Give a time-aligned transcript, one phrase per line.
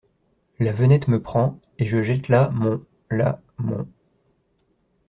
[0.57, 2.83] La venette me prend et je jette la mon…
[3.11, 3.87] la mon…